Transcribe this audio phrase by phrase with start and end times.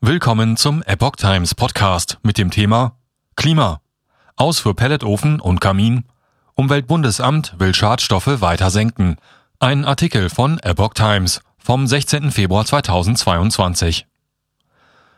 [0.00, 2.96] Willkommen zum Epoch Times Podcast mit dem Thema
[3.34, 3.80] Klima.
[4.36, 6.04] Aus für Pelletofen und Kamin.
[6.54, 9.16] Umweltbundesamt will Schadstoffe weiter senken.
[9.58, 12.30] Ein Artikel von Epoch Times vom 16.
[12.30, 14.06] Februar 2022.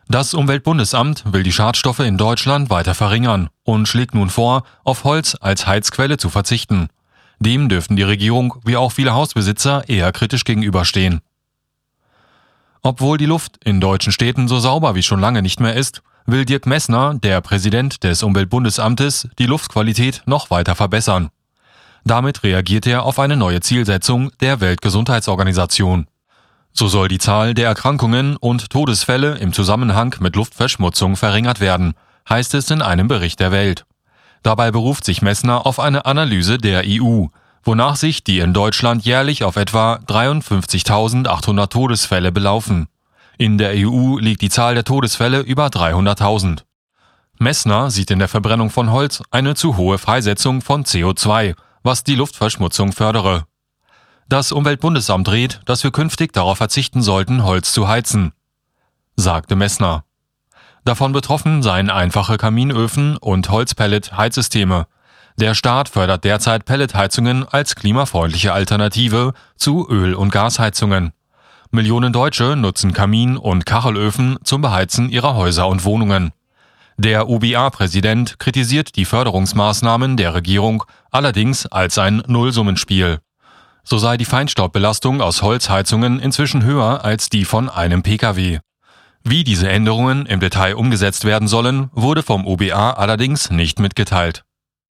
[0.08, 5.36] Das Umweltbundesamt will die Schadstoffe in Deutschland weiter verringern und schlägt nun vor, auf Holz
[5.42, 6.88] als Heizquelle zu verzichten.
[7.38, 11.20] Dem dürften die Regierung wie auch viele Hausbesitzer eher kritisch gegenüberstehen.
[12.82, 16.44] Obwohl die Luft in deutschen Städten so sauber wie schon lange nicht mehr ist, will
[16.44, 21.30] Dirk Messner, der Präsident des Umweltbundesamtes, die Luftqualität noch weiter verbessern.
[22.04, 26.06] Damit reagiert er auf eine neue Zielsetzung der Weltgesundheitsorganisation.
[26.72, 31.94] So soll die Zahl der Erkrankungen und Todesfälle im Zusammenhang mit Luftverschmutzung verringert werden,
[32.28, 33.84] heißt es in einem Bericht der Welt.
[34.42, 37.26] Dabei beruft sich Messner auf eine Analyse der EU,
[37.64, 42.88] wonach sich die in Deutschland jährlich auf etwa 53.800 Todesfälle belaufen.
[43.38, 46.62] In der EU liegt die Zahl der Todesfälle über 300.000.
[47.38, 52.14] Messner sieht in der Verbrennung von Holz eine zu hohe Freisetzung von CO2, was die
[52.14, 53.46] Luftverschmutzung fördere.
[54.28, 58.32] Das Umweltbundesamt rät, dass wir künftig darauf verzichten sollten, Holz zu heizen,
[59.16, 60.04] sagte Messner.
[60.84, 64.86] Davon betroffen seien einfache Kaminöfen und Holzpellet-Heizsysteme,
[65.38, 71.12] der Staat fördert derzeit Pelletheizungen als klimafreundliche Alternative zu Öl- und Gasheizungen.
[71.70, 76.32] Millionen Deutsche nutzen Kamin- und Kachelöfen zum Beheizen ihrer Häuser und Wohnungen.
[76.96, 83.20] Der UBA-Präsident kritisiert die Förderungsmaßnahmen der Regierung allerdings als ein Nullsummenspiel.
[83.84, 88.58] So sei die Feinstaubbelastung aus Holzheizungen inzwischen höher als die von einem Pkw.
[89.24, 94.44] Wie diese Änderungen im Detail umgesetzt werden sollen, wurde vom UBA allerdings nicht mitgeteilt.